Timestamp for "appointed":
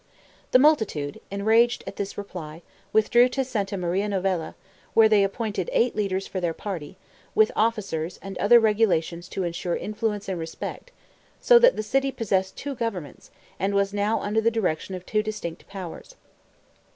5.23-5.69